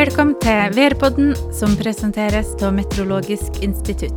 Velkommen 0.00 0.36
til 0.40 0.70
Værpodden, 0.72 1.34
som 1.52 1.74
presenteres 1.76 2.54
av 2.64 2.70
Meteorologisk 2.72 3.58
institutt. 3.60 4.16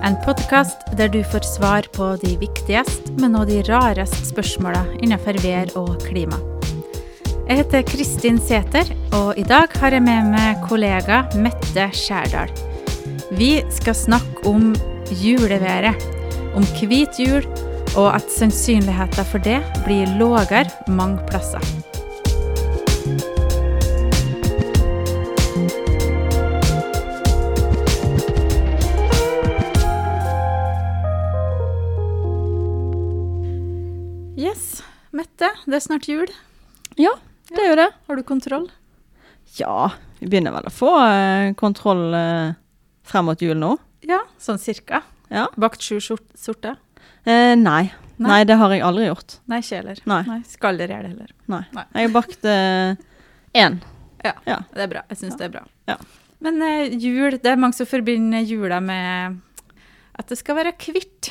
En 0.00 0.14
podkast 0.24 0.86
der 0.96 1.10
du 1.12 1.18
får 1.20 1.44
svar 1.44 1.88
på 1.92 2.06
de 2.22 2.30
viktigste, 2.40 3.12
men 3.20 3.36
også 3.36 3.50
de 3.50 3.58
rareste 3.66 4.22
spørsmåla 4.24 4.86
innenfor 5.04 5.36
vær 5.42 5.74
og 5.76 5.98
klima. 6.00 6.38
Jeg 7.42 7.58
heter 7.58 7.84
Kristin 7.90 8.40
Sæter, 8.40 8.88
og 9.12 9.36
i 9.36 9.44
dag 9.44 9.68
har 9.82 9.92
jeg 9.92 10.04
med 10.06 10.30
meg 10.32 10.64
kollega 10.64 11.26
Mette 11.36 11.90
Skjærdal. 11.92 12.54
Vi 13.36 13.50
skal 13.76 13.98
snakke 13.98 14.46
om 14.48 14.70
juleværet, 15.12 16.08
om 16.56 16.64
hvit 16.80 17.20
jul, 17.20 17.44
og 17.98 18.14
at 18.14 18.32
sannsynligheten 18.32 19.28
for 19.28 19.44
det 19.44 19.60
blir 19.84 20.08
lavere 20.16 20.64
mange 20.88 21.20
plasser. 21.28 21.68
Det 35.66 35.78
er 35.78 35.84
snart 35.84 36.06
jul. 36.08 36.30
Ja, 36.98 37.12
det 37.50 37.62
er 37.62 37.68
jo 37.72 37.76
det. 37.82 37.88
Har 38.08 38.16
du 38.18 38.22
kontroll? 38.26 38.68
Ja, 39.58 39.90
vi 40.20 40.28
begynner 40.30 40.54
vel 40.56 40.66
å 40.68 40.72
få 40.74 40.90
eh, 41.04 41.52
kontroll 41.58 42.14
eh, 42.16 42.54
frem 43.06 43.28
mot 43.28 43.42
jul 43.42 43.56
nå. 43.58 43.74
Ja, 44.06 44.22
sånn 44.42 44.58
cirka. 44.62 45.02
Ja. 45.32 45.46
Bakt 45.58 45.82
sju 45.82 45.98
sort- 46.02 46.32
sorter? 46.38 46.76
Eh, 47.26 47.54
nei. 47.58 47.88
Nei. 48.18 48.28
nei. 48.30 48.42
det 48.48 48.56
har 48.56 48.70
jeg 48.72 48.82
aldri 48.86 49.08
gjort. 49.08 49.38
Nei, 49.50 49.58
ikke 49.62 49.80
heller. 49.80 49.98
Nei. 50.08 50.20
Nei, 50.28 50.38
Skal 50.48 50.78
dere 50.80 50.94
gjøre 50.96 51.08
det 51.08 51.12
heller? 51.16 51.32
Nei. 51.52 51.62
Nei. 51.76 51.84
Jeg 51.98 52.08
har 52.08 52.14
bakt 52.14 52.46
eh, 52.48 53.02
én. 53.62 53.80
Ja, 54.24 54.32
Ja. 54.46 54.60
det 54.74 54.86
er 54.86 54.92
bra. 54.94 55.02
Jeg 55.10 55.18
syns 55.20 55.36
det 55.38 55.48
er 55.48 55.52
bra. 55.58 55.64
Ja. 55.90 55.98
Men 56.46 56.62
eh, 56.62 56.94
jul, 57.00 57.36
det 57.42 57.50
er 57.52 57.58
mange 57.60 57.76
som 57.78 57.88
forbinder 57.90 58.44
jula 58.46 58.78
med 58.84 59.40
at 60.16 60.30
det 60.32 60.38
skal 60.40 60.56
være 60.58 60.72
hvitt. 60.80 61.30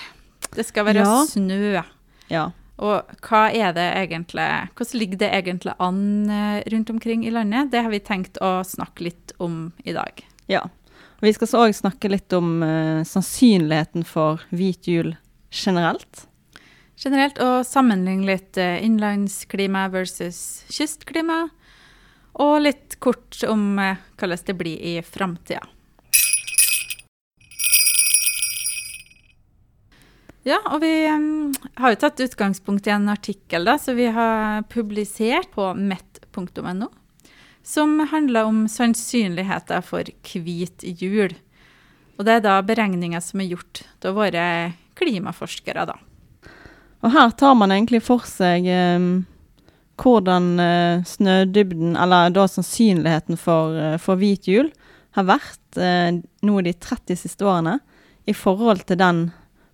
Det 0.56 0.66
skal 0.68 0.86
være 0.88 1.04
Ja. 1.04 1.16
snø. 1.28 1.84
Ja. 2.30 2.50
Og 2.84 3.20
hva 3.24 3.46
er 3.56 3.72
det 3.76 3.86
egentlig 4.02 4.46
Hvordan 4.76 5.00
ligger 5.00 5.20
det 5.22 5.30
egentlig 5.32 5.76
an 5.80 6.30
eh, 6.30 6.64
rundt 6.74 6.90
omkring 6.92 7.24
i 7.28 7.32
landet? 7.32 7.72
Det 7.72 7.86
har 7.86 7.94
vi 7.94 8.02
tenkt 8.04 8.40
å 8.44 8.60
snakke 8.68 9.08
litt 9.08 9.36
om 9.40 9.72
i 9.84 9.96
dag. 9.96 10.26
ja. 10.48 10.68
Og 11.16 11.30
vi 11.30 11.32
skal 11.32 11.62
òg 11.64 11.72
snakke 11.74 12.10
litt 12.12 12.34
om 12.36 12.60
uh, 12.60 13.00
sannsynligheten 13.08 14.04
for 14.04 14.42
hvit 14.52 14.84
jul 14.84 15.14
generelt. 15.48 16.26
Generelt 17.00 17.40
og 17.40 17.64
sammenligne 17.68 18.28
litt 18.28 18.60
eh, 18.60 18.84
innlandsklima 18.84 19.86
versus 19.94 20.66
kystklima. 20.68 21.46
Og 22.44 22.60
litt 22.66 22.98
kort 23.00 23.40
om 23.48 23.80
hvordan 23.80 24.44
det 24.48 24.58
blir 24.60 24.76
i 24.76 24.98
framtida. 25.08 25.64
Ja, 30.46 30.60
og 30.70 30.84
vi 30.84 30.94
har 31.10 31.94
jo 31.94 31.98
tatt 31.98 32.22
utgangspunkt 32.22 32.86
i 32.86 32.94
en 32.94 33.10
artikkel 33.10 33.66
da, 33.66 33.80
som 33.82 33.98
vi 33.98 34.06
har 34.14 34.62
publisert 34.70 35.50
på 35.56 35.72
met.no, 35.74 36.90
som 37.66 37.96
handler 38.12 38.46
om 38.46 38.60
sannsynligheter 38.70 39.82
for 39.82 40.06
hvit 40.36 40.86
jul. 41.02 41.34
Og 42.20 42.28
det 42.28 42.36
er 42.38 42.44
da 42.46 42.60
beregninger 42.62 43.24
som 43.26 43.42
er 43.42 43.56
gjort 43.56 43.82
av 44.06 44.20
våre 44.20 44.44
klimaforskere, 44.96 45.88
da. 45.90 45.96
Og 47.02 47.10
her 47.12 47.34
tar 47.38 47.58
man 47.58 47.74
egentlig 47.74 48.04
for 48.06 48.22
seg 48.30 48.70
eh, 48.70 49.08
hvordan 49.98 50.52
eh, 50.62 51.02
snødybden, 51.10 51.96
eller 51.98 52.30
da 52.36 52.46
sannsynligheten 52.50 53.42
for, 53.42 53.74
eh, 53.82 53.98
for 53.98 54.22
hvit 54.22 54.46
jul, 54.50 54.70
har 55.18 55.26
vært 55.26 55.82
eh, 55.82 56.22
nå 56.46 56.62
de 56.62 56.76
30 56.86 57.18
siste 57.18 57.50
årene 57.50 57.80
i 58.30 58.38
forhold 58.38 58.86
til 58.86 59.02
den 59.02 59.26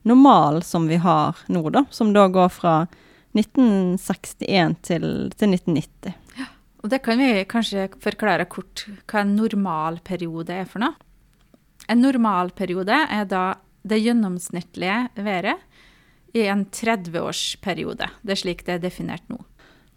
normalen 0.07 0.63
som 0.65 0.87
vi 0.89 0.99
har 1.01 1.37
nå, 1.47 1.63
da. 1.69 1.85
Som 1.89 2.13
da 2.13 2.27
går 2.27 2.49
fra 2.53 2.75
1961 3.37 4.75
til, 4.87 5.05
til 5.37 5.55
1990. 5.55 6.17
Og 6.81 6.89
det 6.89 7.01
kan 7.05 7.19
vi 7.21 7.45
kanskje 7.49 7.89
forklare 8.01 8.47
kort 8.49 8.87
hva 9.05 9.21
en 9.21 9.35
normalperiode 9.37 10.55
er 10.63 10.69
for 10.69 10.81
noe. 10.83 10.97
En 11.89 12.01
normalperiode 12.01 12.95
er 13.11 13.27
da 13.29 13.43
det 13.87 14.01
gjennomsnittlige 14.01 15.07
været 15.15 15.61
i 16.37 16.45
en 16.47 16.65
30-årsperiode. 16.65 18.07
Det 18.21 18.35
er 18.35 18.39
slik 18.39 18.65
det 18.65 18.77
er 18.77 18.83
definert 18.83 19.25
nå. 19.29 19.39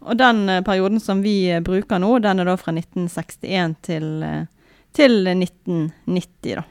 Og 0.05 0.17
den 0.19 0.49
eh, 0.49 0.61
perioden 0.65 0.99
som 1.01 1.23
vi 1.25 1.47
eh, 1.49 1.63
bruker 1.63 2.01
nå, 2.01 2.17
den 2.21 2.41
er 2.41 2.49
da 2.49 2.57
fra 2.59 2.73
1961 2.75 3.75
til, 3.85 4.09
eh, 4.25 4.71
til 4.93 5.21
1990, 5.31 6.57
da. 6.59 6.65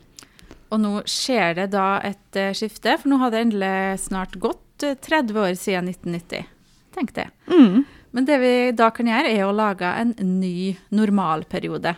Og 0.74 0.80
nå 0.82 0.94
skjer 1.06 1.54
det 1.60 1.68
da 1.74 2.00
et 2.02 2.38
eh, 2.38 2.54
skifte, 2.56 2.96
for 2.98 3.12
nå 3.12 3.20
har 3.22 3.30
det 3.30 3.44
endelig 3.44 4.00
snart 4.08 4.34
gått 4.42 4.86
eh, 4.86 4.96
30 4.98 5.38
år 5.38 5.52
siden 5.58 5.90
1990. 5.92 6.48
Tenk 6.94 7.14
det. 7.14 7.28
Mm. 7.50 7.84
Men 8.14 8.26
det 8.26 8.38
vi 8.42 8.54
da 8.76 8.90
kan 8.94 9.10
gjøre, 9.10 9.30
er 9.30 9.44
å 9.46 9.54
lage 9.54 9.86
en 9.86 10.14
ny 10.18 10.74
normalperiode. 10.94 11.94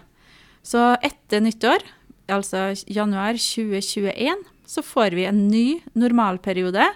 Så 0.67 0.83
etter 1.05 1.45
nyttår, 1.45 1.85
altså 2.33 2.71
januar 2.91 3.39
2021, 3.41 4.45
så 4.67 4.83
får 4.83 5.17
vi 5.17 5.27
en 5.29 5.47
ny 5.49 5.67
normalperiode, 5.95 6.89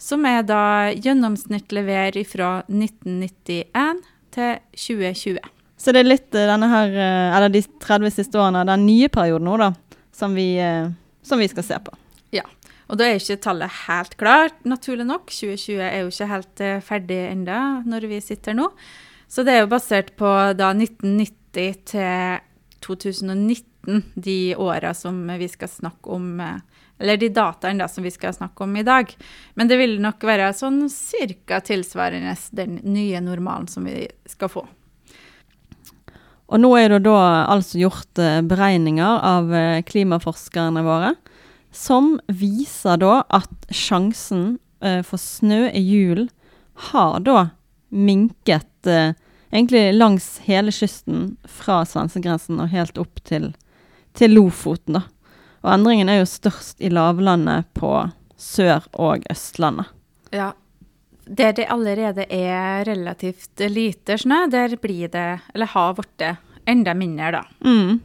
som 0.00 0.24
er 0.28 0.44
da 0.48 0.92
gjennomsnittlig 0.94 1.84
vær 1.88 2.20
fra 2.28 2.50
1991 2.68 4.04
til 4.32 4.60
2020. 4.76 5.40
Så 5.80 5.94
det 5.96 6.02
er 6.02 6.10
litt 6.10 6.36
eh, 6.36 6.48
denne 6.48 6.68
her, 6.70 6.92
eh, 6.92 7.36
eller 7.36 7.52
de 7.52 7.64
30 7.82 8.12
siste 8.12 8.40
årene, 8.40 8.66
den 8.68 8.84
nye 8.84 9.08
perioden 9.12 9.48
nå, 9.48 9.56
da, 9.60 9.70
som 10.16 10.36
vi, 10.36 10.52
eh, 10.60 10.90
som 11.30 11.40
vi 11.40 11.48
skal 11.50 11.66
se 11.66 11.78
på. 11.86 11.94
Ja. 12.34 12.44
Og 12.90 12.98
da 12.98 13.06
er 13.06 13.20
ikke 13.20 13.38
tallet 13.44 13.76
helt 13.86 14.16
klart, 14.18 14.56
naturlig 14.66 15.06
nok. 15.06 15.30
2020 15.30 15.82
er 15.86 16.00
jo 16.02 16.10
ikke 16.10 16.30
helt 16.32 16.62
eh, 16.66 16.82
ferdig 16.82 17.20
ennå 17.28 17.60
når 17.86 18.08
vi 18.10 18.18
sitter 18.24 18.56
nå. 18.58 18.66
Så 19.30 19.44
det 19.46 19.54
er 19.54 19.62
jo 19.62 19.70
basert 19.70 20.16
på 20.18 20.30
da 20.58 20.72
1990 20.74 21.84
til 21.86 22.40
2019, 22.82 24.02
de 24.14 24.40
åra 24.58 24.90
som 24.96 25.22
vi 25.38 25.48
skal 25.50 25.70
snakke 25.70 26.16
om 26.16 26.40
eh, 26.42 26.58
Eller 27.00 27.16
de 27.16 27.30
dataene 27.32 27.80
da 27.80 27.86
som 27.88 28.04
vi 28.04 28.10
skal 28.12 28.34
snakke 28.36 28.66
om 28.66 28.74
i 28.76 28.84
dag. 28.84 29.08
Men 29.54 29.70
det 29.70 29.78
vil 29.80 29.94
nok 30.02 30.26
være 30.26 30.50
sånn 30.52 30.82
cirka 30.92 31.62
tilsvarende 31.64 32.34
den 32.52 32.76
nye 32.84 33.22
normalen 33.24 33.70
som 33.72 33.86
vi 33.88 34.02
skal 34.28 34.52
få. 34.52 34.66
Og 36.50 36.58
nå 36.58 36.70
er 36.78 36.90
det 36.90 37.04
da 37.06 37.18
altså 37.50 37.78
gjort 37.84 38.18
eh, 38.18 38.40
beregninger 38.42 39.22
av 39.26 39.52
eh, 39.54 39.82
klimaforskerne 39.86 40.82
våre, 40.82 41.14
som 41.70 42.16
viser 42.26 42.98
da 42.98 43.20
at 43.30 43.70
sjansen 43.70 44.58
eh, 44.82 45.00
for 45.06 45.22
snø 45.22 45.68
i 45.70 45.82
julen 45.84 46.30
har 46.90 47.20
da 47.22 47.50
minket 47.90 48.86
egentlig 48.86 49.82
langs 49.92 50.38
hele 50.46 50.72
kysten 50.72 51.34
fra 51.44 51.82
svenskegrensen 51.86 52.62
og 52.62 52.70
helt 52.72 52.98
opp 53.02 53.18
til, 53.26 53.50
til 54.16 54.32
Lofoten, 54.38 54.96
da. 54.96 55.02
Og 55.60 55.74
endringen 55.74 56.08
er 56.08 56.22
jo 56.22 56.30
størst 56.30 56.80
i 56.80 56.88
lavlandet 56.88 57.68
på 57.76 57.90
Sør- 58.40 58.86
og 58.96 59.26
Østlandet. 59.28 59.90
Ja. 60.32 60.54
Der 61.30 61.52
det 61.54 61.68
allerede 61.70 62.24
er 62.26 62.84
relativt 62.88 63.62
lite 63.70 64.16
snø, 64.18 64.46
der 64.50 64.74
blir 64.82 65.10
det, 65.12 65.40
eller 65.54 65.70
har 65.70 65.92
blitt 65.94 66.24
enda 66.66 66.94
mindre, 66.94 67.30
da. 67.38 67.42
Mm. 67.62 68.00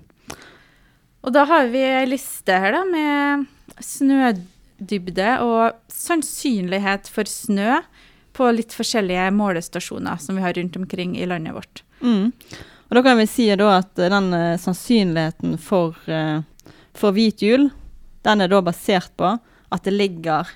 Og 1.26 1.34
da 1.34 1.46
har 1.50 1.72
vi 1.74 1.82
ei 1.82 2.06
liste 2.06 2.54
her 2.62 2.76
da, 2.76 2.84
med 2.86 3.48
snødybde 3.82 5.32
og 5.42 5.80
sannsynlighet 5.90 7.10
for 7.10 7.26
snø 7.30 7.80
på 8.36 8.52
litt 8.54 8.76
forskjellige 8.76 9.32
målestasjoner 9.34 10.22
som 10.22 10.38
vi 10.38 10.44
har 10.44 10.54
rundt 10.58 10.78
omkring 10.78 11.16
i 11.18 11.26
landet 11.26 11.56
vårt. 11.56 11.82
Mm. 12.04 12.32
Og 12.86 12.98
da 12.98 13.02
kan 13.02 13.18
vi 13.18 13.26
si 13.32 13.48
da 13.58 13.72
at 13.80 13.96
den 13.98 14.30
eh, 14.36 14.60
sannsynligheten 14.62 15.58
for, 15.58 15.98
eh, 16.06 16.44
for 16.94 17.16
hvit 17.16 17.42
jul, 17.42 17.70
den 18.28 18.44
er 18.44 18.52
da 18.52 18.62
basert 18.66 19.16
på 19.18 19.32
at 19.74 19.88
det 19.88 19.96
ligger 19.96 20.50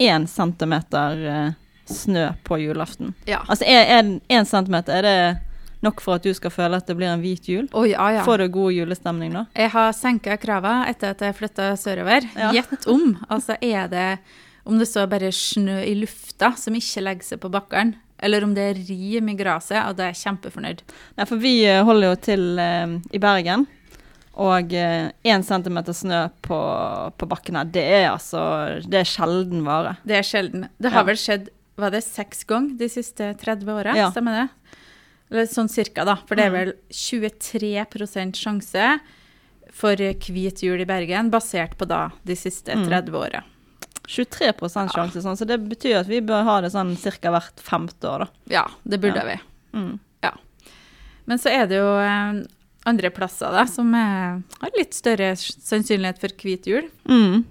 én 0.00 0.24
centimeter 0.30 1.26
eh, 1.28 1.52
snø 1.90 2.28
på 2.44 2.58
julaften. 2.62 3.14
Ja. 3.28 3.42
Altså 3.48 3.64
én 3.64 4.44
centimeter, 4.48 4.98
er 4.98 5.02
det 5.02 5.40
nok 5.84 6.00
for 6.00 6.14
at 6.16 6.22
du 6.24 6.32
skal 6.32 6.50
føle 6.50 6.76
at 6.80 6.86
det 6.88 6.96
blir 6.96 7.10
en 7.12 7.20
hvit 7.20 7.48
jul? 7.48 7.66
Oh, 7.76 7.84
ja, 7.88 8.06
ja. 8.10 8.22
Får 8.24 8.38
du 8.40 8.48
god 8.48 8.72
julestemning 8.72 9.34
da? 9.36 9.42
Jeg 9.54 9.70
har 9.74 9.92
senka 9.92 10.36
kravene 10.40 10.88
etter 10.88 11.12
at 11.12 11.20
jeg 11.26 11.36
flytta 11.36 11.74
sørover. 11.76 12.24
Gjett 12.56 12.86
om. 12.88 13.18
Altså, 13.28 13.58
er 13.60 13.88
det 13.92 14.06
om 14.64 14.78
det 14.80 14.88
så 14.88 15.04
bare 15.06 15.28
snø 15.34 15.82
i 15.84 15.92
lufta 15.98 16.54
som 16.56 16.72
ikke 16.78 17.02
legger 17.04 17.26
seg 17.34 17.40
på 17.42 17.50
bakkene, 17.52 17.98
eller 18.24 18.46
om 18.46 18.54
det 18.56 18.62
er 18.70 18.78
rim 18.88 19.28
i 19.28 19.34
gresset, 19.36 19.82
og 19.90 19.98
da 19.98 20.06
er 20.06 20.14
jeg 20.14 20.22
kjempefornøyd. 20.22 20.80
Nei, 21.18 21.26
for 21.28 21.36
vi 21.42 21.50
eh, 21.68 21.82
holder 21.84 22.14
jo 22.14 22.20
til 22.30 22.46
eh, 22.62 22.94
i 23.12 23.20
Bergen. 23.20 23.66
Og 24.40 24.72
én 24.72 25.44
centimeter 25.46 25.94
snø 25.94 26.24
på, 26.42 26.56
på 27.20 27.26
bakken 27.30 27.54
her, 27.60 27.68
det 27.70 27.84
er 28.00 28.08
altså 28.10 28.40
Det 28.82 28.98
er 29.04 29.06
sjelden 29.06 29.60
vare. 29.62 29.92
Det 30.02 30.16
er 30.18 30.26
sjelden. 30.26 30.64
Det 30.80 30.90
har 30.90 31.04
Ja. 31.04 31.06
vel 31.12 31.20
skjedd 31.20 31.52
var 31.76 31.90
det 31.90 32.02
seks 32.04 32.44
ganger 32.44 32.76
de 32.78 32.88
siste 32.88 33.32
30 33.40 33.68
åra, 33.72 33.94
Ja. 33.96 34.10
stemmer 34.12 34.32
det? 34.44 34.48
Eller 35.30 35.46
sånn 35.46 35.68
cirka, 35.68 36.04
da. 36.04 36.16
For 36.28 36.36
det 36.36 36.44
er 36.44 36.50
vel 36.50 36.72
23 36.90 38.32
sjanse 38.36 39.00
for 39.72 39.96
hvit 39.96 40.62
jul 40.62 40.80
i 40.80 40.84
Bergen, 40.86 41.30
basert 41.30 41.76
på 41.76 41.86
da 41.88 42.10
de 42.24 42.34
siste 42.36 42.70
30 42.72 43.10
åra. 43.18 43.42
23 44.06 44.52
sjanse, 44.92 45.22
sånn, 45.24 45.36
så 45.36 45.46
det 45.46 45.58
betyr 45.66 46.00
at 46.00 46.06
vi 46.06 46.20
bør 46.20 46.44
ha 46.44 46.60
det 46.60 46.70
sånn 46.70 46.94
ca. 47.00 47.30
hvert 47.30 47.56
femte 47.56 48.04
år, 48.04 48.18
da. 48.18 48.28
Ja, 48.46 48.66
det 48.86 49.00
burde 49.00 49.16
Ja. 49.24 49.24
vi. 49.24 49.40
Mm. 49.78 49.98
Men 51.26 51.38
så 51.38 51.48
er 51.48 51.66
det 51.66 51.78
jo 51.78 51.98
eh, 52.04 52.44
andre 52.84 53.08
plasser 53.08 53.50
da, 53.50 53.64
som 53.64 53.90
har 53.94 54.42
litt 54.76 54.92
større 54.92 55.30
sannsynlighet 55.34 56.18
for 56.20 56.28
hvit 56.28 56.66
jul. 56.66 56.90
Mm. 57.08 57.46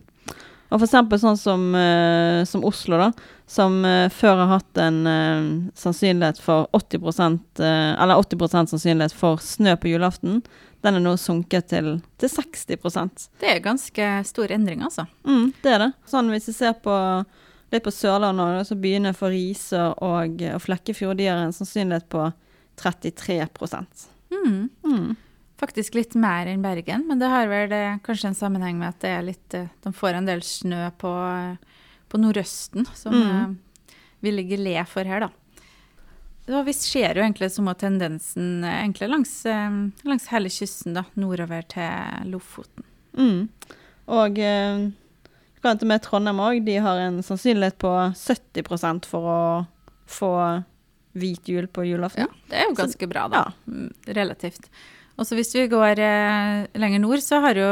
Og 0.73 0.79
for 0.81 0.87
eksempel 0.87 1.19
sånn 1.21 1.37
som, 1.37 1.67
uh, 1.77 2.41
som 2.49 2.63
Oslo, 2.65 2.97
da, 2.97 3.11
som 3.49 3.83
uh, 3.85 4.09
før 4.09 4.41
har 4.41 4.51
hatt 4.55 4.81
en 4.81 4.99
uh, 5.05 5.49
sannsynlighet 5.77 6.41
for 6.41 6.65
80 6.73 6.97
eh, 7.61 7.93
Eller 8.01 8.17
80% 8.17 8.73
sannsynlighet 8.73 9.13
for 9.13 9.37
snø 9.37 9.75
på 9.77 9.91
julaften. 9.91 10.41
Den 10.83 10.97
er 10.97 11.03
nå 11.03 11.13
sunket 11.21 11.69
til, 11.71 11.99
til 12.19 12.29
60% 12.29 13.27
Det 13.39 13.51
er 13.53 13.61
ganske 13.63 14.07
stor 14.27 14.51
endring, 14.51 14.81
altså. 14.83 15.05
mm, 15.23 15.53
Det 15.61 15.75
er 15.75 15.85
det. 15.85 15.91
Sånn 16.09 16.31
hvis 16.33 16.49
vi 16.49 16.55
ser 16.57 16.73
på 16.83 16.95
litt 17.73 17.85
på 17.85 17.93
Sørlandet, 17.93 18.67
så 18.67 18.77
byene 18.77 19.13
for 19.17 19.33
Risør 19.33 19.93
og, 20.03 20.41
og 20.41 20.61
Flekkefjord 20.61 21.21
de 21.21 21.29
har 21.29 21.41
en 21.41 21.55
sannsynlighet 21.55 22.09
på 22.11 22.27
33 22.81 23.45
Mm. 24.33 24.69
mm. 24.83 25.15
Faktisk 25.61 25.93
litt 25.95 26.15
mer 26.19 26.47
enn 26.49 26.63
Bergen, 26.63 27.05
men 27.07 27.19
det 27.21 27.29
har 27.29 27.47
vel 27.47 27.69
det, 27.69 27.83
kanskje 28.03 28.31
en 28.31 28.35
sammenheng 28.35 28.79
med 28.79 28.89
at 28.89 28.99
det 29.03 29.11
er 29.13 29.21
litt, 29.27 29.53
eh, 29.53 29.67
de 29.83 29.91
får 29.93 30.17
en 30.17 30.25
del 30.27 30.41
snø 30.41 30.87
på, 30.99 31.11
eh, 31.29 31.55
på 32.09 32.17
nordøsten, 32.19 32.87
som 32.95 33.13
Mm. 33.13 33.29
eh, 33.29 33.93
vi 34.21 34.31
ligger 34.31 34.57
le 34.57 34.83
for 34.85 35.03
her, 35.03 35.19
da. 35.19 35.29
Ja, 36.47 36.61
vi 36.63 36.73
ser 36.73 37.13
jo 37.15 37.21
egentlig 37.23 37.51
samme 37.51 37.73
tendensen 37.75 38.63
eh, 38.65 38.81
egentlig 38.83 39.09
langs, 39.09 39.45
eh, 39.45 39.69
langs 40.03 40.27
hele 40.27 40.49
kysten, 40.49 40.93
da, 40.95 41.03
nordover 41.15 41.61
til 41.69 42.31
Lofoten. 42.31 42.83
Mm. 43.15 43.47
Og 44.09 44.39
eh, 44.39 44.89
med 45.63 46.01
Trondheim 46.01 46.39
òg. 46.43 46.65
De 46.65 46.75
har 46.83 46.97
en 46.99 47.21
sannsynlighet 47.23 47.77
på 47.79 48.13
70% 48.17 49.05
for 49.05 49.21
å 49.21 49.67
få 50.07 50.63
hvit 51.15 51.47
jul 51.47 51.67
på 51.67 51.85
julaften. 51.87 52.25
Ja, 52.27 52.27
det 52.49 52.57
er 52.59 52.67
jo 52.67 52.75
ganske 52.75 53.07
bra, 53.07 53.27
da. 53.29 53.37
ja. 53.45 53.71
Mm, 53.71 53.93
Relativt. 54.07 54.67
Og 55.17 55.27
så 55.27 55.35
hvis 55.37 55.53
vi 55.55 55.67
går 55.69 55.99
eh, 56.01 56.63
lenger 56.79 57.03
nord, 57.03 57.21
så 57.21 57.39
har 57.43 57.59
jo 57.59 57.69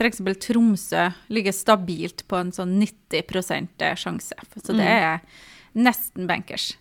f.eks. 0.00 0.18
Tromsø 0.42 1.04
ligget 1.30 1.54
stabilt 1.54 2.24
på 2.30 2.38
en 2.40 2.50
sånn 2.56 2.76
90% 2.82 3.84
sjanse. 4.00 4.34
Så 4.56 4.72
det 4.74 4.86
Mm. 4.86 4.96
er 4.98 5.20
nesten 5.76 6.26
bankers. 6.26 6.72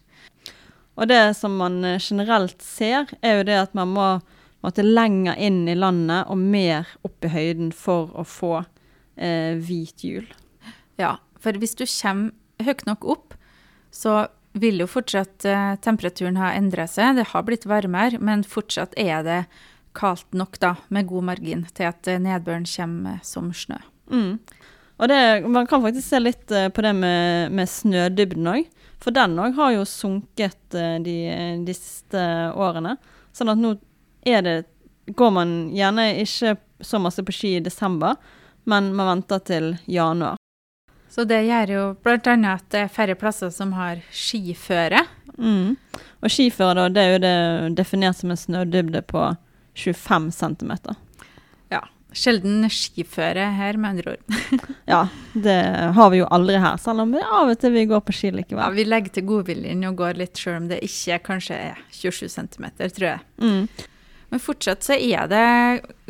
Og 0.98 1.08
det 1.08 1.36
som 1.38 1.56
man 1.58 1.84
eh, 1.86 2.00
generelt 2.00 2.62
ser, 2.62 3.08
er 3.22 3.38
jo 3.40 3.44
det 3.44 3.60
at 3.68 3.76
man 3.78 3.94
må 3.94 4.08
måtte 4.64 4.84
lenger 4.84 5.38
inn 5.40 5.62
i 5.72 5.76
landet 5.76 6.26
og 6.28 6.38
mer 6.38 6.88
opp 7.08 7.24
i 7.24 7.30
høyden 7.32 7.70
for 7.72 8.10
å 8.20 8.26
få 8.28 8.66
eh, 9.16 9.56
hvit 9.56 10.04
jul. 10.04 10.26
Ja, 11.00 11.18
for 11.40 11.54
hvis 11.56 11.76
du 11.80 11.86
kommer 11.86 12.34
høyt 12.60 12.86
nok 12.86 13.06
opp, 13.08 13.34
så 13.92 14.28
vil 14.60 14.80
jo 14.82 14.88
fortsatt 14.90 15.46
eh, 15.48 15.76
temperaturen 15.80 16.36
ha 16.42 16.52
endret 16.58 16.90
seg. 16.92 17.16
Det 17.16 17.30
har 17.32 17.44
blitt 17.48 17.64
varmere, 17.70 18.20
men 18.20 18.44
fortsatt 18.44 18.98
er 19.00 19.24
det 19.24 19.40
kaldt 19.98 20.34
nok 20.34 20.60
da, 20.60 20.76
med 20.88 21.08
god 21.10 21.24
margin 21.32 21.66
til 21.76 21.90
at 21.90 22.08
eh, 22.08 22.22
nedbøren 22.22 22.68
kommer 22.70 23.20
som 23.26 23.52
snø. 23.54 23.80
Mm. 24.12 24.40
Og 25.00 25.08
det, 25.08 25.20
man 25.48 25.68
kan 25.68 25.84
faktisk 25.84 26.08
se 26.08 26.20
litt 26.22 26.52
eh, 26.52 26.70
på 26.74 26.84
det 26.86 26.94
med, 26.98 27.54
med 27.56 27.70
snødybden 27.70 28.52
òg. 28.52 28.68
For 29.00 29.16
den 29.16 29.38
òg 29.40 29.56
har 29.56 29.76
jo 29.78 29.86
sunket 29.88 30.76
eh, 30.76 30.98
de, 31.04 31.16
de 31.66 31.76
siste 31.78 32.20
årene. 32.56 32.98
Sånn 33.36 33.54
at 33.54 33.62
nå 33.62 33.78
er 34.28 34.44
det 34.46 34.58
Går 35.10 35.32
man 35.34 35.52
gjerne 35.74 36.04
ikke 36.22 36.52
så 36.86 37.00
masse 37.02 37.24
på 37.26 37.34
ski 37.34 37.56
i 37.58 37.62
desember, 37.66 38.14
men 38.70 38.92
man 38.94 39.08
venter 39.08 39.40
til 39.42 39.72
januar. 39.90 40.38
Så 41.10 41.24
det 41.26 41.40
gjør 41.48 41.72
jo 41.74 41.86
annet 42.06 42.52
at 42.52 42.68
det 42.70 42.84
er 42.84 42.92
færre 42.94 43.16
plasser 43.18 43.50
som 43.50 43.74
har 43.74 44.04
skiføre. 44.14 45.02
Mm. 45.40 45.80
Og 46.22 46.30
skiføre, 46.30 46.76
da, 46.78 46.86
det 46.94 47.02
er 47.02 47.12
jo 47.16 47.22
det 47.24 47.78
definert 47.80 48.20
som 48.20 48.30
en 48.30 48.38
snødybde 48.38 49.02
på 49.10 49.32
25 49.80 50.32
cm. 50.36 50.74
Sjelden 52.10 52.64
skiføre 52.74 53.44
her, 53.54 53.78
med 53.78 53.90
andre 53.92 54.16
ord. 54.16 54.40
Ja, 54.90 55.04
det 55.38 55.60
har 55.94 56.10
vi 56.10 56.24
jo 56.24 56.30
aldri 56.34 56.58
her, 56.58 56.80
selv 56.82 57.04
om 57.04 57.14
vi 57.14 57.22
av 57.22 57.52
og 57.52 57.60
til 57.62 57.76
vi 57.76 57.86
går 57.90 58.02
på 58.02 58.16
ski 58.18 58.32
likevel. 58.34 58.64
Ja, 58.64 58.74
vi 58.74 58.86
legger 58.88 59.14
til 59.14 59.28
godviljen 59.30 59.86
og 59.86 60.00
går 60.00 60.18
litt 60.18 60.42
sjøl 60.42 60.64
om 60.64 60.70
det 60.72 60.82
ikke 60.88 61.20
kanskje 61.28 61.60
er 61.70 61.84
27 61.94 62.26
cm, 62.34 62.66
tror 62.80 63.08
jeg. 63.12 63.22
Mm. 63.38 63.70
Men 64.30 64.42
fortsatt 64.42 64.86
så 64.86 64.98
er 64.98 65.30
det 65.30 65.46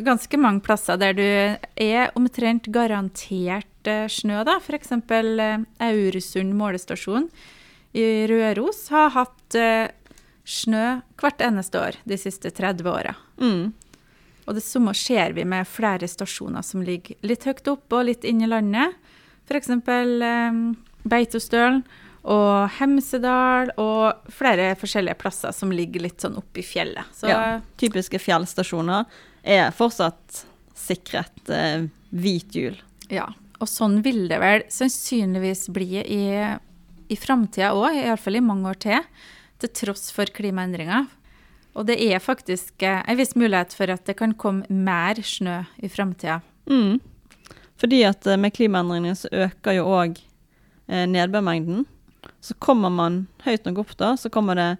ganske 0.04 0.40
mange 0.40 0.64
plasser 0.64 0.96
der 1.00 1.16
du 1.16 1.24
er 1.24 2.16
omtrent 2.16 2.70
garantert 2.72 3.88
eh, 3.88 4.08
snø, 4.08 4.40
da. 4.48 4.56
F.eks. 4.60 4.96
Eh, 4.96 5.64
Auresund 5.84 6.56
målestasjon 6.56 7.28
i 7.92 8.06
Røros 8.30 8.86
har 8.92 9.12
hatt 9.18 9.56
eh, 9.58 9.92
snø 10.44 11.00
hvert 11.20 11.42
eneste 11.44 11.80
år 11.80 11.98
de 12.08 12.18
siste 12.18 12.50
30 12.50 12.90
åra. 12.90 13.14
Mm. 13.40 13.72
Og 14.46 14.56
det 14.56 14.64
samme 14.64 14.94
ser 14.98 15.34
vi 15.36 15.44
med 15.46 15.68
flere 15.68 16.08
stasjoner 16.10 16.64
som 16.66 16.82
ligger 16.82 17.18
litt 17.26 17.44
høyt 17.46 17.68
oppe 17.70 18.00
og 18.00 18.08
litt 18.08 18.24
inn 18.26 18.42
i 18.42 18.50
landet. 18.50 18.96
F.eks. 19.46 19.70
Eh, 19.70 20.62
Beitostølen 21.10 21.82
og 22.28 22.68
Hemsedal 22.76 23.70
og 23.80 24.32
flere 24.34 24.74
forskjellige 24.76 25.16
plasser 25.22 25.54
som 25.56 25.72
ligger 25.72 26.04
litt 26.04 26.20
sånn 26.20 26.36
oppe 26.40 26.60
i 26.60 26.66
fjellet. 26.66 27.08
Så 27.16 27.30
Ja. 27.30 27.60
Typiske 27.80 28.20
fjellstasjoner 28.20 29.06
er 29.42 29.70
fortsatt 29.72 30.44
sikret 30.76 31.48
eh, 31.48 31.86
hvit 32.10 32.56
jul. 32.56 32.76
Ja, 33.10 33.30
og 33.60 33.68
sånn 33.68 34.00
vil 34.04 34.26
det 34.30 34.40
vel 34.40 34.64
sannsynligvis 34.72 35.68
bli 35.74 36.00
i, 36.00 36.24
i 37.08 37.16
framtida 37.16 37.72
òg, 37.76 37.96
iallfall 38.02 38.38
i 38.40 38.44
mange 38.44 38.72
år 38.72 38.80
til, 38.80 39.00
til 39.60 39.72
tross 39.76 40.10
for 40.14 40.30
klimaendringer. 40.34 41.08
Og 41.78 41.86
det 41.86 42.00
er 42.02 42.22
faktisk 42.22 42.82
eh, 42.82 43.02
en 43.06 43.18
viss 43.18 43.36
mulighet 43.38 43.74
for 43.76 43.92
at 43.92 44.04
det 44.08 44.16
kan 44.18 44.34
komme 44.34 44.66
mer 44.68 45.20
snø 45.22 45.62
i 45.78 45.90
framtida. 45.92 46.40
Mm. 46.70 46.98
Fordi 47.80 48.02
at 48.04 48.26
eh, 48.26 48.40
med 48.40 48.54
klimaendringene 48.56 49.16
så 49.16 49.30
øker 49.32 49.78
jo 49.78 49.88
òg 49.88 50.18
eh, 50.88 51.06
nedbørmengden. 51.08 51.86
Så 52.40 52.56
kommer 52.60 52.92
man 52.92 53.26
høyt 53.44 53.64
nok 53.68 53.84
opp 53.84 53.96
da, 54.00 54.14
så 54.16 54.32
kommer 54.32 54.58
det 54.58 54.70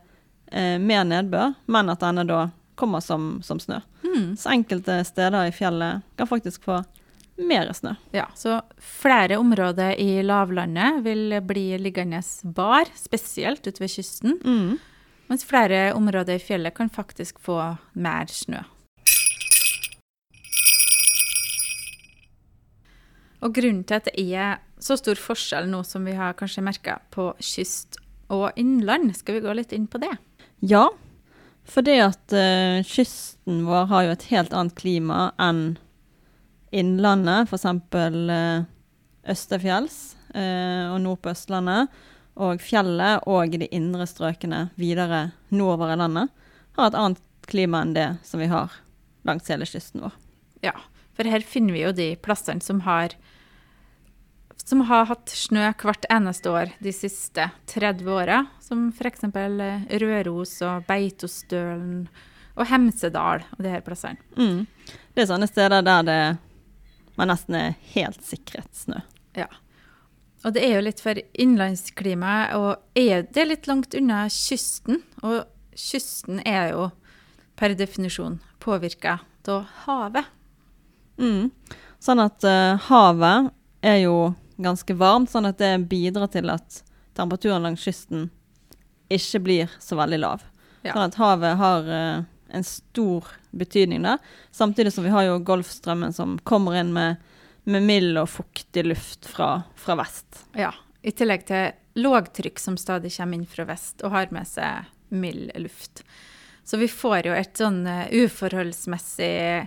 eh, 0.53 0.77
mer 0.82 1.06
nedbør, 1.08 1.55
men 1.70 1.93
at 1.93 2.03
denne 2.03 2.27
da 2.29 2.49
kommer 2.81 3.05
som, 3.05 3.39
som 3.44 3.60
snø. 3.60 3.81
Mm. 4.05 4.37
Så 4.37 4.53
enkelte 4.53 5.03
steder 5.05 5.49
i 5.49 5.55
fjellet 5.55 6.05
kan 6.17 6.29
faktisk 6.29 6.65
få 6.69 6.81
mer 7.49 7.70
snø. 7.77 7.94
Ja, 8.15 8.27
så 8.37 8.61
flere 8.79 9.39
områder 9.41 9.97
i 10.01 10.20
lavlandet 10.27 11.01
vil 11.06 11.39
bli 11.47 11.67
liggende 11.81 12.23
bar, 12.56 12.91
spesielt 12.99 13.67
ute 13.67 13.82
ved 13.82 13.93
kysten. 13.93 14.39
Mm. 14.44 14.79
Mens 15.31 15.47
flere 15.47 15.93
områder 15.94 16.41
i 16.41 16.43
fjellet 16.43 16.75
kan 16.75 16.91
faktisk 16.91 17.39
få 17.43 17.59
mer 17.94 18.31
snø. 18.31 18.65
Og 23.41 23.55
grunnen 23.56 23.85
til 23.89 23.97
at 23.97 24.09
det 24.11 24.25
er 24.37 24.59
så 24.81 24.97
stor 25.01 25.17
forskjell 25.20 25.69
nå 25.70 25.82
som 25.87 26.05
vi 26.09 26.17
har 26.17 26.37
kanskje 26.37 26.65
merka 26.65 26.99
på 27.15 27.31
kyst 27.41 28.01
og 28.31 28.51
innland, 28.61 29.15
skal 29.17 29.39
vi 29.39 29.44
gå 29.44 29.55
litt 29.56 29.73
inn 29.77 29.89
på 29.91 30.01
det? 30.03 30.13
Ja, 30.61 30.89
fordi 31.69 31.97
at 32.05 32.35
uh, 32.35 32.81
kysten 32.87 33.65
vår 33.67 33.89
har 33.91 34.06
jo 34.06 34.15
et 34.15 34.27
helt 34.31 34.55
annet 34.56 34.77
klima 34.79 35.31
enn 35.41 35.79
innlandet, 36.70 37.50
f.eks. 37.50 37.67
Uh, 37.94 38.69
Østefjells 39.31 39.96
eh, 40.34 40.86
og 40.89 41.00
nord 41.05 41.20
på 41.20 41.32
Østlandet. 41.34 41.91
Og 42.41 42.62
fjellet 42.65 43.27
og 43.29 43.53
de 43.60 43.69
indre 43.74 44.06
strøkene 44.08 44.69
videre 44.81 45.27
nordover 45.53 45.93
i 45.93 45.98
landet 46.00 46.31
har 46.79 46.89
et 46.89 46.96
annet 46.96 47.20
klima 47.50 47.82
enn 47.84 47.93
det 47.96 48.06
som 48.24 48.41
vi 48.41 48.48
har 48.48 48.72
langs 49.29 49.50
hele 49.50 49.69
kysten 49.69 50.06
vår. 50.06 50.15
Ja, 50.65 50.72
for 51.17 51.29
her 51.29 51.44
finner 51.44 51.77
vi 51.77 51.84
jo 51.84 51.93
de 51.93 52.15
plassene 52.22 52.65
som 52.65 52.81
har 52.86 53.17
som 54.60 54.84
har 54.86 55.08
hatt 55.08 55.32
snø 55.34 55.70
hvert 55.81 56.05
eneste 56.12 56.50
år 56.53 56.70
de 56.84 56.93
siste 56.94 57.48
30 57.72 58.06
åra, 58.12 58.44
som 58.62 58.91
f.eks. 58.94 59.24
Røros 60.03 60.53
og 60.62 60.84
Beitostølen 60.86 62.05
og 62.55 62.69
Hemsedal 62.70 63.43
og 63.56 63.65
de 63.65 63.72
her 63.72 63.82
plassene. 63.82 64.20
Mm. 64.36 64.69
Det 65.17 65.24
er 65.24 65.31
sånne 65.32 65.48
steder 65.50 65.82
der 65.82 66.06
det 66.06 66.20
man 67.20 67.29
nesten 67.29 67.56
er 67.58 67.74
helt 67.93 68.22
sikret 68.24 68.70
snø. 68.72 69.03
Ja. 69.36 69.50
Og 70.41 70.55
det 70.56 70.62
er 70.65 70.79
jo 70.79 70.84
litt 70.86 71.03
for 71.05 71.20
innlandsklimaet, 71.36 72.55
og 72.56 72.96
er 72.96 73.27
det 73.29 73.44
litt 73.44 73.69
langt 73.69 73.94
unna 73.96 74.22
kysten. 74.32 75.03
Og 75.20 75.44
kysten 75.77 76.41
er 76.48 76.72
jo 76.72 76.86
per 77.60 77.77
definisjon 77.77 78.39
påvirka 78.62 79.19
av 79.50 79.67
havet. 79.84 80.31
Mm. 81.20 81.50
Sånn 82.00 82.22
at 82.24 82.44
uh, 82.48 82.81
havet 82.89 83.50
er 83.84 83.98
jo 84.06 84.31
ganske 84.60 84.96
varmt, 84.96 85.29
sånn 85.32 85.48
at 85.50 85.60
det 85.60 85.74
bidrar 85.91 86.31
til 86.32 86.48
at 86.53 86.81
temperaturen 87.17 87.65
langs 87.65 87.84
kysten 87.84 88.31
ikke 89.12 89.43
blir 89.44 89.77
så 89.82 89.98
veldig 90.00 90.20
lav. 90.22 90.44
Ja. 90.84 90.94
Sånn 90.94 91.05
at 91.10 91.20
havet 91.20 91.60
har 91.60 91.89
eh, 91.93 92.29
en 92.52 92.64
stor 92.66 93.26
betydning 93.50 94.02
der. 94.06 94.19
Samtidig 94.50 94.92
som 94.92 95.04
vi 95.04 95.12
har 95.14 95.26
jo 95.28 95.38
Golfstrømmen 95.44 96.14
som 96.16 96.38
kommer 96.44 96.78
inn 96.80 96.92
med, 96.96 97.20
med 97.64 97.86
mild 97.86 98.19
og 98.20 98.30
fuktig 98.32 98.86
luft 98.86 99.28
fra, 99.30 99.62
fra 99.76 99.98
vest. 100.00 100.44
Ja. 100.58 100.72
I 101.02 101.14
tillegg 101.16 101.46
til 101.48 101.70
lågtrykk 102.00 102.60
som 102.60 102.76
stadig 102.80 103.12
kommer 103.16 103.40
inn 103.40 103.46
fra 103.48 103.66
vest 103.69 104.04
og 104.04 104.14
har 104.14 104.32
med 104.34 104.48
seg 104.48 104.90
mild 105.10 105.50
luft. 105.58 106.04
Så 106.64 106.78
vi 106.78 106.88
får 106.88 107.26
jo 107.26 107.34
et 107.34 107.56
sånn 107.58 107.82
eh, 107.88 108.10
uforholdsmessig 108.24 109.66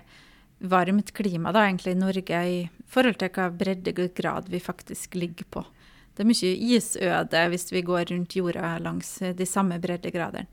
varmt 0.63 1.11
klima 1.11 1.51
da, 1.51 1.65
egentlig 1.67 1.97
i 1.97 1.99
Norge 1.99 2.43
i 2.47 2.59
forhold 2.87 3.17
til 3.19 3.31
hva 3.35 3.49
breddegrad 3.51 4.47
vi 4.47 4.61
faktisk 4.63 5.17
ligger 5.19 5.49
på. 5.51 5.65
Det 6.13 6.23
er 6.23 6.29
mye 6.29 6.51
isøde 6.77 7.41
hvis 7.51 7.71
vi 7.73 7.81
går 7.83 8.05
rundt 8.13 8.35
jorda 8.37 8.77
langs 8.83 9.17
eh, 9.21 9.33
de 9.35 9.47
samme 9.49 9.79
breddegradene. 9.83 10.47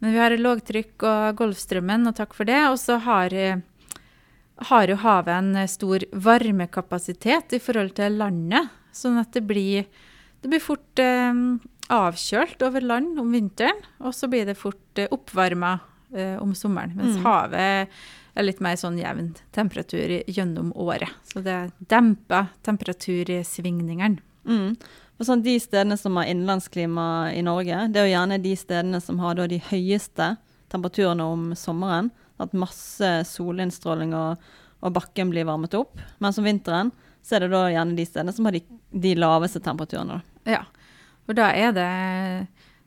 Men 0.00 0.12
vi 0.14 0.18
har 0.22 0.32
lågtrykk 0.36 1.04
og 1.04 1.36
Golfstrømmen, 1.40 2.06
og 2.08 2.16
takk 2.16 2.32
for 2.36 2.48
det. 2.48 2.60
Og 2.70 2.78
så 2.80 2.96
har, 3.04 3.32
eh, 3.36 3.60
har 4.70 4.88
jo 4.88 4.96
havet 4.96 5.34
en 5.34 5.50
eh, 5.56 5.66
stor 5.68 6.04
varmekapasitet 6.12 7.52
i 7.52 7.60
forhold 7.60 7.94
til 7.98 8.16
landet. 8.20 8.70
Sånn 8.96 9.20
at 9.20 9.32
det 9.36 9.44
blir, 9.46 9.84
det 10.42 10.48
blir 10.50 10.60
fort 10.64 10.98
eh, 10.98 11.34
avkjølt 11.90 12.62
over 12.66 12.80
land 12.80 13.18
om 13.20 13.30
vinteren, 13.34 13.78
og 14.00 14.14
så 14.16 14.28
blir 14.30 14.46
det 14.48 14.56
fort 14.58 14.98
eh, 14.98 15.10
oppvarma 15.12 15.76
eh, 16.14 16.36
om 16.42 16.54
sommeren. 16.54 16.96
Mens 16.96 17.16
Mm. 17.18 17.24
havet 17.24 17.88
er 18.36 18.42
litt 18.46 18.60
mer 18.62 18.76
sånn 18.78 18.96
jevn 18.98 19.34
temperatur 19.52 20.22
gjennom 20.26 20.72
året. 20.78 21.10
Så 21.26 21.42
det 21.42 21.72
demper 21.90 22.46
temperatursvingningene. 22.62 24.18
Mm. 24.46 24.76
For 25.20 25.28
sånn, 25.28 25.42
de 25.44 25.58
stedene 25.60 25.98
som 26.00 26.14
har 26.16 26.30
innlandsklima 26.32 27.34
i 27.36 27.42
Norge, 27.44 27.82
det 27.92 28.00
er 28.00 28.06
jo 28.08 28.14
gjerne 28.14 28.38
de 28.40 28.54
stedene 28.56 29.00
som 29.04 29.18
har 29.20 29.36
de 29.36 29.58
høyeste 29.66 30.30
temperaturene 30.72 31.26
om 31.28 31.42
sommeren. 31.52 32.08
At 32.40 32.54
masse 32.56 33.10
solinnstråling 33.28 34.14
og, 34.16 34.40
og 34.80 34.94
bakken 34.96 35.28
blir 35.28 35.44
varmet 35.44 35.76
opp. 35.76 36.00
Mens 36.24 36.40
om 36.40 36.48
vinteren 36.48 36.88
så 37.20 37.36
er 37.36 37.44
det 37.44 37.50
da 37.52 37.66
gjerne 37.68 37.98
de 37.98 38.06
stedene 38.08 38.32
som 38.32 38.48
har 38.48 38.56
de, 38.56 38.62
de 38.96 39.12
laveste 39.18 39.60
temperaturene. 39.60 40.22
Ja, 40.48 40.62
og 41.28 41.36
da 41.36 41.50
er 41.52 41.76
det 41.76 41.90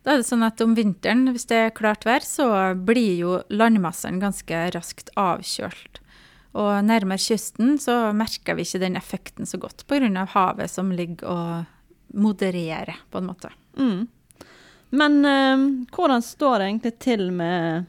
da 0.04 0.16
er 0.16 0.20
det 0.20 0.28
sånn 0.28 0.44
at 0.44 0.60
om 0.66 0.74
vinteren, 0.76 1.30
hvis 1.32 1.46
det 1.48 1.60
er 1.68 1.76
klart 1.78 2.04
vær, 2.04 2.26
så 2.26 2.48
blir 2.76 3.14
jo 3.22 3.36
landmassene 3.54 4.20
ganske 4.20 4.66
raskt 4.74 5.14
avkjølt. 5.16 6.02
Og 6.60 6.74
nærmere 6.86 7.22
kysten 7.22 7.78
så 7.82 8.10
merker 8.18 8.58
vi 8.58 8.66
ikke 8.66 8.82
den 8.84 8.98
effekten 9.00 9.48
så 9.50 9.62
godt 9.62 9.86
pga. 9.88 10.26
havet 10.34 10.74
som 10.74 10.92
ligger 10.92 11.30
og 11.30 11.73
modererer, 12.14 12.96
på 13.12 13.18
en 13.22 13.28
måte. 13.30 13.50
Mm. 13.78 14.08
Men 14.94 15.26
eh, 15.26 15.64
hvordan 15.96 16.22
står 16.22 16.60
det 16.60 16.68
egentlig 16.70 16.96
til 17.02 17.32
med 17.34 17.86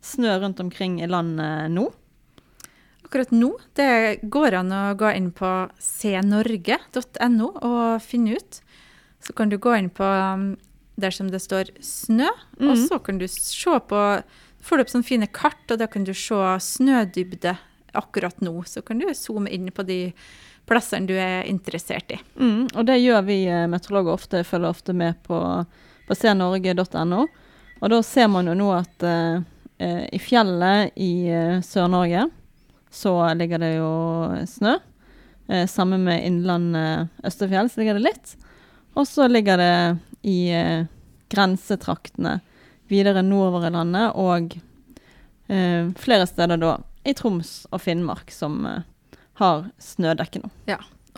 snø 0.00 0.38
rundt 0.40 0.60
omkring 0.60 1.00
i 1.02 1.06
landet 1.10 1.70
nå? 1.74 1.88
Akkurat 3.04 3.30
nå 3.32 3.54
det 3.76 4.20
går 4.28 4.54
an 4.58 4.72
å 4.72 4.82
gå 5.00 5.10
inn 5.16 5.30
på 5.32 5.48
cnorge.no 5.80 7.48
og 7.64 8.02
finne 8.04 8.36
ut. 8.36 8.60
Så 9.24 9.32
kan 9.36 9.48
du 9.50 9.56
gå 9.58 9.72
inn 9.78 9.88
på 9.90 10.08
dersom 10.98 11.28
der 11.30 11.38
det 11.38 11.44
står 11.44 11.70
snø, 11.84 12.28
og 12.60 12.74
Mhm. 12.74 12.88
så 12.88 12.98
kan 13.02 13.18
du 13.18 13.26
se 13.28 13.70
på 13.88 14.22
får 14.60 14.76
du 14.76 14.80
opp 14.82 14.90
sånne 14.90 15.04
fine 15.06 15.26
kart, 15.32 15.70
og 15.70 15.78
da 15.78 15.86
kan 15.86 16.04
du 16.04 16.12
se 16.12 16.34
snødybde 16.34 17.56
akkurat 17.94 18.40
nå. 18.40 18.62
Så 18.66 18.82
kan 18.84 18.98
du 18.98 19.06
zoome 19.14 19.48
inn 19.50 19.70
på 19.70 19.86
de 19.86 20.12
plassene 20.68 21.08
du 21.08 21.14
er 21.18 21.46
interessert 21.48 22.10
i. 22.12 22.18
Mm, 22.38 22.68
og 22.74 22.86
det 22.88 22.98
gjør 23.00 23.22
vi 23.26 23.42
eh, 23.48 23.66
meteorologer 23.70 24.14
ofte, 24.14 24.44
følger 24.46 24.70
ofte 24.70 24.94
med 24.96 25.18
på, 25.26 25.38
på 26.08 26.16
senorge.no. 26.16 27.22
Og 27.78 27.92
da 27.92 28.00
ser 28.06 28.28
man 28.32 28.50
jo 28.50 28.56
nå 28.58 28.68
at 28.76 29.06
eh, 29.06 29.40
i 30.12 30.20
fjellet 30.22 30.96
i 30.98 31.30
Sør-Norge 31.64 32.26
så 32.90 33.14
ligger 33.38 33.62
det 33.62 33.72
jo 33.76 33.92
snø. 34.50 34.76
Eh, 35.48 35.66
sammen 35.70 36.04
med 36.08 36.24
Innlandet 36.26 37.24
Østerfjell 37.26 37.70
så 37.70 37.82
ligger 37.82 37.98
det 37.98 38.06
litt. 38.08 38.34
Og 38.98 39.06
så 39.06 39.28
ligger 39.30 39.60
det 39.60 39.74
i 40.26 40.40
grensetraktene 41.30 42.40
videre 42.90 43.22
nordover 43.22 43.68
i 43.68 43.70
landet, 43.70 44.16
og 44.18 44.56
flere 45.48 46.26
steder 46.28 46.58
da 46.60 46.72
i 47.08 47.14
Troms 47.16 47.66
og 47.72 47.80
Finnmark 47.82 48.32
som 48.34 48.60
eh, 48.66 48.84
har 49.38 49.68
snødekke 49.82 50.42
nå. 50.44 50.52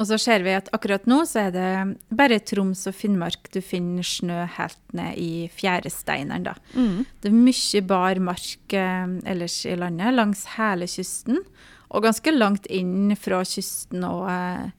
Og 0.01 0.07
så 0.09 0.17
ser 0.21 0.45
vi 0.47 0.55
at 0.57 0.71
akkurat 0.73 1.05
nå 1.11 1.19
så 1.29 1.47
er 1.47 1.51
det 1.53 1.71
bare 2.17 2.39
Troms 2.41 2.87
og 2.89 2.97
Finnmark 2.97 3.51
du 3.53 3.61
finner 3.61 4.07
snø 4.07 4.47
helt 4.57 4.95
ned 4.97 5.19
i 5.21 5.33
fjæresteinene, 5.53 6.41
da. 6.47 6.55
Mm. 6.73 7.03
Det 7.21 7.29
er 7.29 7.37
mye 7.37 7.83
bar 7.85 8.21
mark 8.31 8.77
eh, 8.77 9.13
ellers 9.29 9.59
i 9.69 9.77
landet, 9.77 10.15
langs 10.17 10.47
hele 10.57 10.89
kysten. 10.89 11.43
Og 11.91 12.07
ganske 12.07 12.33
langt 12.33 12.69
inn 12.71 13.13
fra 13.19 13.43
kysten 13.45 14.07
og 14.07 14.25
eh, 14.31 14.71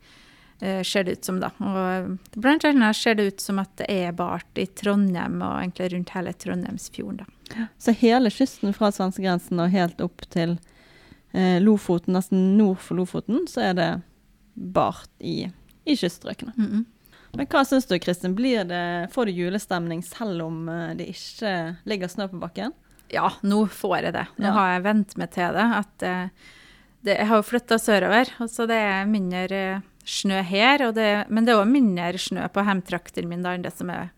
eh, 0.64 0.82
ser 0.88 1.06
det 1.06 1.20
ut 1.20 1.30
som, 1.30 1.42
da. 1.44 1.52
Og 1.60 2.40
blant 2.42 2.66
annet 2.66 2.98
ser 2.98 3.20
det 3.20 3.28
ut 3.30 3.46
som 3.46 3.62
at 3.62 3.76
det 3.84 3.92
er 3.94 4.18
bart 4.18 4.58
i 4.58 4.66
Trondheim 4.66 5.38
og 5.44 5.60
egentlig 5.60 5.92
rundt 5.94 6.16
hele 6.16 6.34
Trondheimsfjorden, 6.34 7.22
da. 7.22 7.68
Så 7.78 7.94
hele 8.00 8.32
kysten 8.32 8.74
fra 8.74 8.90
svenskegrensen 8.96 9.60
og 9.60 9.74
helt 9.74 10.02
opp 10.02 10.24
til 10.32 10.56
eh, 11.34 11.60
Lofoten, 11.64 12.14
nesten 12.18 12.58
nord 12.58 12.80
for 12.84 13.00
Lofoten, 13.00 13.46
så 13.50 13.62
er 13.72 13.74
det 13.78 13.90
bart 14.56 15.10
i, 15.20 15.46
i 15.88 15.96
kyststrøkene. 15.96 16.54
Men 17.32 17.48
hva 17.48 17.62
syns 17.64 17.86
du, 17.88 17.96
Kristin? 18.04 18.34
Blir 18.36 18.66
det, 18.68 18.82
får 19.14 19.30
du 19.30 19.38
julestemning 19.40 20.02
selv 20.04 20.44
om 20.50 20.66
eh, 20.70 20.90
det 21.00 21.08
ikke 21.14 21.54
ligger 21.88 22.12
snø 22.12 22.28
på 22.34 22.42
bakken? 22.42 22.74
Ja, 23.12 23.30
nå 23.44 23.66
får 23.72 23.98
jeg 24.06 24.14
det. 24.16 24.26
Nå 24.40 24.48
Ja. 24.50 24.52
har 24.56 24.74
jeg 24.76 24.84
vent 24.90 25.16
meg 25.20 25.32
til 25.36 25.56
det. 25.56 25.70
At 25.80 26.04
eh, 26.08 26.28
det, 27.04 27.16
jeg 27.18 27.28
har 27.32 27.40
jo 27.42 27.48
flytta 27.48 27.80
sørover, 27.82 28.30
så 28.52 28.68
det 28.70 28.78
er 28.84 29.08
mindre 29.10 29.62
eh, 29.76 29.82
snø 30.08 30.42
her. 30.48 30.84
Det, 30.96 31.08
men 31.32 31.48
det 31.48 31.56
er 31.56 31.64
òg 31.64 31.72
mindre 31.72 32.20
snø 32.20 32.46
på 32.52 32.64
hjemtrakten 32.68 33.28
min 33.32 33.44
da, 33.44 33.56
enn 33.56 33.64
det 33.66 33.74
som 33.78 33.90
jeg 33.92 34.12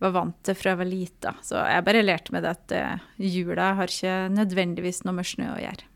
var 0.00 0.14
vant 0.14 0.38
til 0.46 0.54
fra 0.56 0.72
jeg 0.72 0.78
var 0.80 0.88
lita. 0.88 1.34
Så 1.44 1.58
jeg 1.60 1.84
bare 1.84 2.02
lærte 2.06 2.32
meg 2.32 2.46
det 2.46 2.54
at 2.54 2.72
eh, 2.78 3.02
jula 3.26 3.72
har 3.82 3.90
ikke 3.92 4.14
nødvendigvis 4.38 5.02
noe 5.04 5.18
med 5.18 5.26
snø 5.28 5.50
å 5.56 5.60
gjøre. 5.60 5.86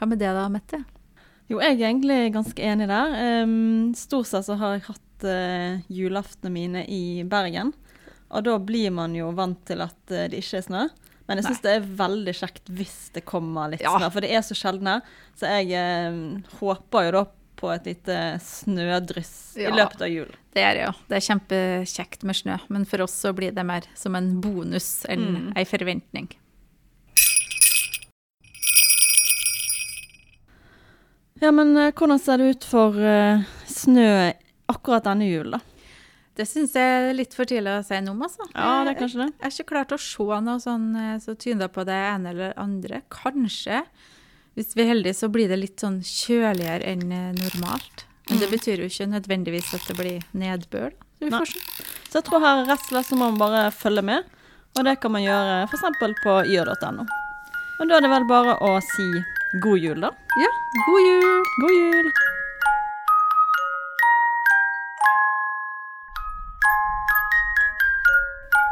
Hva 0.00 0.08
med 0.08 0.18
det 0.22 0.30
da, 0.32 0.46
Mette? 0.48 0.80
Jo, 1.50 1.58
jeg 1.60 1.76
er 1.76 1.88
egentlig 1.90 2.18
ganske 2.32 2.62
enig 2.62 2.86
der. 2.88 3.14
Um, 3.44 3.90
stort 3.98 4.28
sett 4.30 4.46
så 4.46 4.54
har 4.60 4.76
jeg 4.78 4.84
hatt 4.86 5.26
uh, 5.26 5.80
julaftene 5.92 6.52
mine 6.54 6.84
i 6.88 7.22
Bergen. 7.28 7.72
Og 8.30 8.44
da 8.46 8.54
blir 8.62 8.92
man 8.94 9.14
jo 9.18 9.32
vant 9.36 9.58
til 9.68 9.82
at 9.84 9.98
uh, 10.14 10.24
det 10.30 10.38
ikke 10.40 10.60
er 10.62 10.66
snø. 10.68 10.84
Men 11.28 11.38
jeg 11.38 11.46
syns 11.50 11.60
det 11.62 11.72
er 11.76 11.84
veldig 11.98 12.32
kjekt 12.34 12.70
hvis 12.74 12.96
det 13.14 13.24
kommer 13.28 13.70
litt 13.70 13.82
Ja. 13.84 13.92
snø, 13.98 14.08
for 14.14 14.24
det 14.24 14.30
er 14.34 14.42
så 14.46 14.56
sjelden 14.58 14.88
her. 14.90 15.02
Så 15.38 15.50
jeg 15.50 15.74
uh, 15.74 16.40
håper 16.62 17.08
jo 17.08 17.12
da 17.18 17.24
på 17.60 17.68
et 17.74 17.84
lite 17.90 18.16
snødryss 18.40 19.34
Ja. 19.60 19.68
i 19.68 19.76
løpet 19.76 20.00
av 20.06 20.08
jul. 20.08 20.30
Det 20.54 20.62
er 20.64 20.74
det 20.78 20.84
jo. 20.86 20.92
Det 21.10 21.18
er 21.18 21.26
kjempekjekt 21.26 22.24
med 22.26 22.38
snø, 22.38 22.56
men 22.72 22.86
for 22.88 23.02
oss 23.04 23.18
så 23.26 23.34
blir 23.36 23.52
det 23.54 23.66
mer 23.68 23.84
som 23.98 24.16
en 24.16 24.30
bonus 24.40 25.02
enn 25.10 25.26
Mm. 25.34 25.52
ei 25.60 25.64
forventning. 25.68 26.30
Ja, 31.40 31.50
men 31.56 31.72
eh, 31.80 31.92
hvordan 31.96 32.20
ser 32.20 32.38
det 32.42 32.50
ut 32.56 32.64
for 32.68 32.96
eh, 33.00 33.42
snø 33.70 34.08
akkurat 34.70 35.06
denne 35.08 35.28
julen, 35.30 35.56
da? 35.58 35.60
Det 36.40 36.46
syns 36.48 36.72
jeg 36.78 36.90
er 37.10 37.14
litt 37.16 37.34
for 37.36 37.44
tidlig 37.48 37.72
å 37.74 37.84
si 37.84 37.98
noe 38.00 38.14
om, 38.14 38.20
altså. 38.24 38.46
Ja, 38.54 38.84
det 38.86 38.92
er 38.94 38.98
kanskje 39.00 39.18
det. 39.24 39.30
Jeg 39.34 39.44
har 39.44 39.54
ikke 39.56 39.70
klart 39.72 39.92
å 39.92 39.98
se 40.00 40.38
noe 40.46 40.60
sånn 40.62 40.86
eh, 40.96 41.16
så 41.20 41.34
tyda 41.36 41.68
på 41.72 41.84
det 41.88 41.96
ene 42.12 42.32
eller 42.32 42.54
andre. 42.60 43.02
Kanskje, 43.12 43.82
hvis 44.56 44.72
vi 44.76 44.84
er 44.84 44.92
heldige, 44.94 45.16
så 45.18 45.28
blir 45.32 45.50
det 45.50 45.58
litt 45.60 45.82
sånn 45.82 45.98
kjøligere 46.06 46.86
enn 46.94 47.08
normalt. 47.40 48.06
Men 48.30 48.38
det 48.38 48.46
Mm. 48.46 48.52
betyr 48.54 48.78
jo 48.78 48.86
ikke 48.86 49.08
nødvendigvis 49.10 49.72
at 49.74 49.88
det 49.90 49.96
blir 49.98 50.20
nedbør. 50.38 50.92
Så 51.18 51.24
vi 51.26 51.30
Nei. 51.32 51.40
får 51.40 51.50
se. 51.50 51.60
Så 52.10 52.20
jeg 52.20 52.24
tror 52.28 52.40
her 52.44 52.60
rett 52.68 52.78
og 52.84 52.88
slett 52.92 53.08
så 53.10 53.16
må 53.18 53.26
man 53.32 53.40
bare 53.40 53.62
følge 53.74 54.04
med. 54.06 54.24
Og 54.78 54.84
det 54.86 55.00
kan 55.02 55.10
man 55.10 55.24
gjøre 55.24 55.64
f.eks. 55.66 55.82
på 56.22 56.36
yr.no. 56.46 57.06
Og 57.80 57.88
da 57.90 57.96
er 57.96 58.04
det 58.06 58.10
vel 58.12 58.26
bare 58.30 58.54
å 58.62 58.76
si 58.86 59.08
god 59.52 59.78
jul, 59.78 60.00
da. 60.00 60.10
Ja, 60.42 60.50
god 60.86 61.00
jul! 61.06 61.42
God 61.62 61.70
jul! 61.76 62.10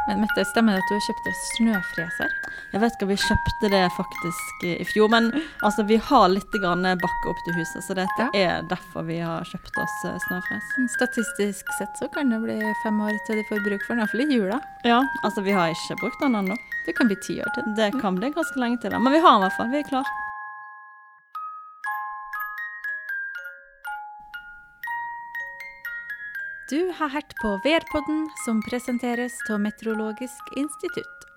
Men 0.07 0.21
Mette, 0.21 0.45
stemmer 0.45 0.73
det 0.73 0.79
at 0.81 0.89
du 0.89 0.95
har 0.95 1.03
kjøpt 1.05 1.27
snøfreser? 1.53 2.31
Jeg 2.73 2.81
vet 2.81 2.95
ikke 2.95 3.05
om 3.05 3.11
vi 3.11 3.17
kjøpte 3.21 3.69
det 3.73 3.81
faktisk 3.93 4.63
i 4.65 4.85
fjor, 4.89 5.09
men 5.13 5.27
altså, 5.65 5.83
vi 5.89 5.99
har 6.01 6.25
litt 6.33 6.55
grann 6.63 6.81
bakke 7.01 7.29
opp 7.29 7.43
til 7.45 7.57
huset, 7.59 7.83
så 7.85 7.93
dette 7.97 8.25
Ja. 8.33 8.57
er 8.57 8.65
derfor 8.71 9.05
vi 9.05 9.19
har 9.21 9.45
kjøpt 9.45 9.77
oss 9.83 9.97
eh, 10.09 10.17
snøfres. 10.25 10.71
Statistisk 10.95 11.69
sett 11.77 11.93
så 12.01 12.09
kan 12.13 12.29
det 12.33 12.41
bli 12.41 12.57
fem 12.83 12.97
år 13.05 13.19
til 13.27 13.37
de 13.37 13.45
får 13.51 13.61
bruk 13.67 13.85
for 13.85 13.93
den, 13.93 14.01
iallfall 14.01 14.25
i 14.25 14.33
jula. 14.39 14.59
Ja, 14.85 15.03
altså 15.23 15.45
vi 15.45 15.53
har 15.53 15.69
ikke 15.75 15.99
brukt 16.01 16.21
den 16.25 16.39
ennå. 16.41 16.57
Det 16.87 16.97
kan 16.97 17.09
bli 17.11 17.19
ti 17.21 17.37
år 17.45 17.53
til. 17.53 17.69
Det 17.77 17.91
kan 18.01 18.17
bli 18.17 18.33
ganske 18.33 18.57
lenge 18.65 18.81
til, 18.81 18.97
men 18.97 19.13
vi 19.13 19.21
har 19.21 19.37
den 19.37 19.43
i 19.43 19.45
hvert 19.45 19.57
fall. 19.61 19.69
Vi 19.69 19.77
er 19.83 19.89
klar. 19.93 20.09
Du 26.69 26.91
har 26.93 27.09
hørt 27.09 27.33
på 27.41 27.49
Værpodden, 27.63 28.27
som 28.45 28.59
presenteres 28.61 29.33
av 29.49 29.57
Meteorologisk 29.63 30.51
institutt. 30.55 31.28